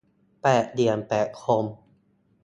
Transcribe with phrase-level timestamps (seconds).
[0.41, 1.65] แปดเหลี่ยมแปดคม